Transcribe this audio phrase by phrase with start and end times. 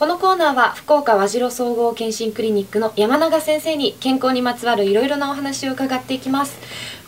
[0.00, 6.56] このコーナーは福岡和白総合健診クリニックの山永先生に健康にまつわるいろいろなお話を伺っていきます。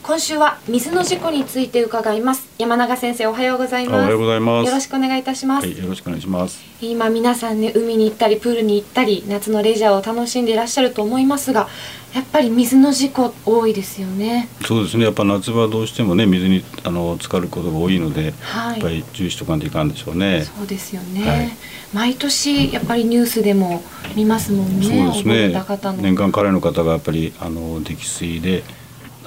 [0.02, 2.48] 今週は水の事故について伺います。
[2.58, 3.96] 山永先生おはようございます。
[3.96, 4.66] おはようございます。
[4.66, 6.58] よろしくお願いいたします、はい、よろしくお願いします。
[6.80, 11.68] 今皆さんね海に行ったりプールに行ったり夏のレジャーを楽しんでいらっしゃると思いますが
[12.14, 14.48] やっぱり水の事故多いですよね。
[14.64, 15.04] そうですね。
[15.04, 18.72] やっぱ夏場どうしてもね水にあの浸かることが多いので、はい。
[18.72, 20.44] やっぱり注意しとかんといかんでしょうね。
[20.44, 21.50] そうですよね、はい。
[21.92, 23.82] 毎年やっぱりニュースでも
[24.16, 24.86] 見ますもんね。
[24.86, 25.92] そうですね。
[25.98, 28.64] 年間彼の方がやっぱりあの溺水で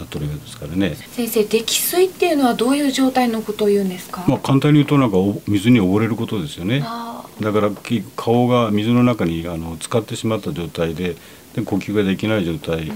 [0.04, 0.96] なっとるわけですからね。
[0.96, 6.82] 先生溺水っていうのはどういう状態のことを言うんですか、まあ簡単に言うとなんかお水に溺れることですよね。
[6.86, 11.16] あだからき顔が水の中にあの浸かってしまった状態で
[11.56, 12.92] で呼吸ができない状態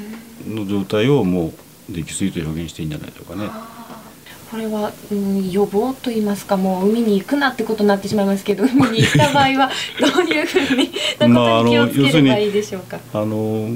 [0.45, 1.53] の状態をも
[1.89, 3.47] う溺水と表現していいんじゃないでしょうかね。
[3.47, 3.77] ー
[4.49, 10.89] これは、うん、予防と言いますかもう海に行くなってことになってしまいますけど 海に行った場合はどういうふうに
[11.19, 13.69] なまあことに気をつければあの要するにいいでしょうか、あの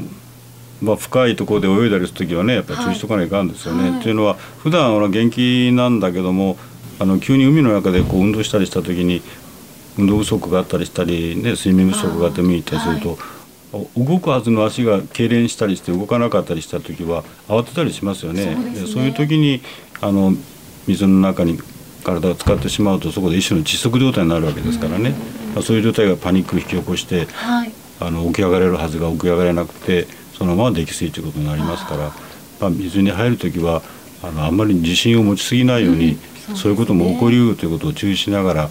[0.82, 3.92] まあ、深いところで泳いだりする時はねやっぱり注意しとかないかんですよね。
[3.92, 4.02] はい。
[4.02, 6.58] というのは普段は元気なんだけども
[7.00, 9.22] あの急に海の中でこう運動したりした時に
[9.98, 13.18] 運動不足があったりしたり、ね、睡眠不足があって見に行ったりすると、
[13.98, 18.44] 動くはずの足が痙攣したりして動かなかったりした時は慌てたりしますよね。
[18.44, 18.88] そうね。
[18.94, 19.62] そういう時に
[20.02, 20.34] あの
[20.88, 21.60] 水の中に
[22.04, 25.12] 体が使ってしまうとそこで一種の窒息状態になるわけですからね、
[25.54, 27.72] まあ、そういう状態がパニックを引き起こしてはい。
[28.00, 30.08] あの起き上がれるはずが起き上がれなくて
[30.42, 32.12] そのまま溺水ということになりますから
[32.62, 33.82] まあ、水に入る時は
[34.24, 36.18] あのあんまり自信を持ちすぎないように、
[36.50, 36.56] うん。
[36.56, 38.70] そういうことも起こりうるということを注意しながら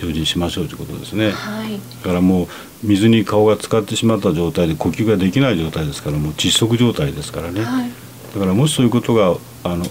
[0.00, 1.30] 用心しましょうということですね。
[1.30, 1.80] はい。
[2.02, 2.46] だからもう
[2.82, 7.90] 水に顔が浸かってしまった状態で呼吸ができない状態ですからもう窒息状態ですからね、はい。
[8.34, 9.86] だからもしそういうことがあの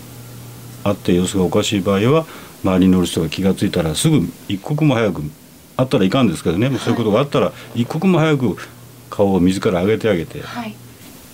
[0.83, 2.25] あって様子がおかしい場合は
[2.63, 5.23] 周りに乗る人が気が付いたらすぐ一刻も早く
[5.75, 8.57] あったらいかんですけどね、もうそういうことがあったら一刻も早く
[9.09, 10.75] 顔を水から上げてあげてはい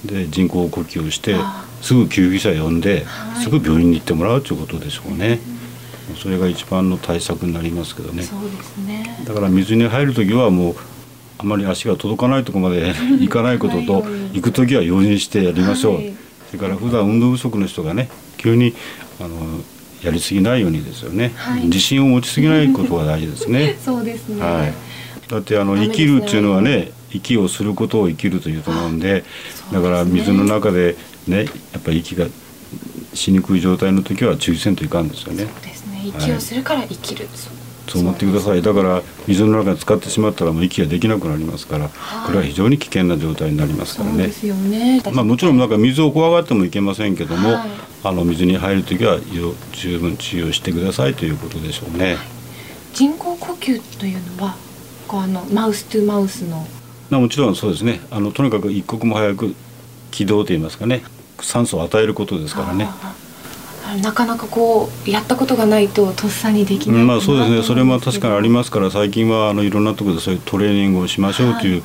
[0.06, 3.44] で人工呼吸をしてあすぐ救急車呼んで、はい。
[3.44, 5.40] すぐ病院に行ってもらうということでしょうね、
[6.18, 8.24] それが一番の対策になりますけどね。
[8.24, 9.24] そうですね。
[9.26, 10.76] だから水に入る時はもう
[11.38, 16.14] あまり足が届かないところまで 行かないことと行く時は用心してやりましょう、はい。
[16.48, 18.74] それから普段運動不足の人がね急に
[19.20, 19.30] あの
[20.04, 21.66] やりすぎないようにですよね、はい。
[21.66, 23.78] 自信を持ちすぎないことが大事ですね。
[23.84, 24.74] そうですね、はい。
[25.30, 29.24] だってあの生きるっていうのはね息をすることを生きるというと思うんで
[29.72, 30.96] だから水の中で
[31.28, 32.28] ねやっぱり息が
[33.14, 35.46] しにくい状態の時は注意せんといかんですよね。
[35.46, 36.02] そうですね。
[36.06, 37.28] 息をするから生きる、
[37.88, 38.62] そう思ってください。
[38.62, 42.28] だから水の中に使ってしまったらもう息ができなくなりますからはい。
[42.28, 44.16] これは非常に危険な状態になりますからね。
[44.16, 45.02] そうですよね。
[45.12, 47.70] まあもちろんなんか水を怖がってもいけませんけども、はい。
[48.04, 52.18] あの水に入る時はよ十分注意をしてくださいということでしょうね。
[52.94, 54.56] 人工呼吸というのは
[55.08, 56.79] こうあのマウストゥマウスのまあ
[57.18, 58.02] もちろんそうですね。
[58.12, 59.56] あのとにかく一刻も早く
[60.12, 61.04] 起動といいますかね。
[61.42, 62.90] 酸素を与えることですからね。
[64.04, 67.64] なかなかこうやったことがないととっさにできないうんまあそうですね。
[67.64, 71.84] それも確かにありまますから最近はあのいろんなところでそういうトレーニングをしましょうという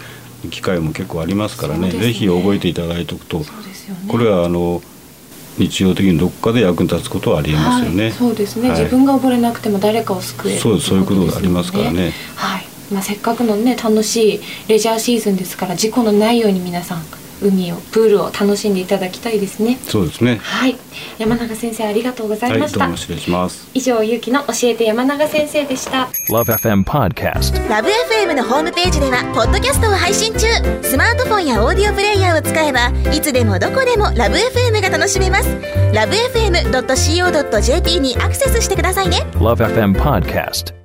[0.50, 2.06] 機会も結構ありますからね,、そうですね。
[2.08, 3.46] ぜひ覚えていただいておくとね。
[4.08, 4.82] これはあの
[5.58, 8.04] 日常的にどっかで役に立つことはありえますよね。
[8.04, 8.80] はい、そうですね、はい。
[8.80, 12.12] 自分が溺れなくても誰かを救えるそうですそういうことがありますからね。
[12.34, 12.53] はい、
[12.92, 17.02] まあ、せっかくのね楽しいレジャーシーズンですから事故のないように皆さん
[17.42, 20.36] 海をプールを楽しんでいただきたいですねそうですね。
[20.36, 20.76] はい
[21.18, 23.68] 山永先生ありがとうございました、はいどうも失礼します。
[23.74, 27.68] 以上ゆうきの教えて山永先生でした Love FM Podcast.
[27.68, 30.46] ラブ f m のホームページではポッドキャストを配信中
[30.82, 35.48] スマートフォンやオーディオプレイヤーを使えばいつでもどこでもラブ f m が楽しめます
[35.92, 40.83] ラブ FM.co.jp にアクセスしてくださいね Love FM Podcast.